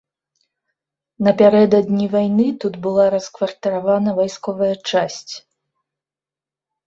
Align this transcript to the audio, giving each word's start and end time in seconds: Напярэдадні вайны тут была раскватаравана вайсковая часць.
Напярэдадні 1.25 2.05
вайны 2.13 2.45
тут 2.63 2.73
была 2.87 3.05
раскватаравана 3.15 4.15
вайсковая 4.21 4.73
часць. 4.89 5.29